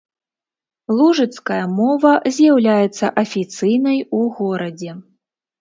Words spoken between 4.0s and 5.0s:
у горадзе.